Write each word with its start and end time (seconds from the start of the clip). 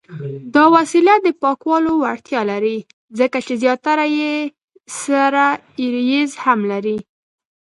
دا 0.53 0.63
وسیله 0.75 1.13
د 1.21 1.27
پاکولو 1.41 1.91
وړتیا 2.03 2.41
لري، 2.51 2.77
ځکه 3.19 3.37
چې 3.45 3.53
زیاتره 3.63 4.05
یې 4.19 4.33
سره 5.01 5.43
ایریزر 5.81 6.39
هم 6.45 6.59
لري. 6.71 6.97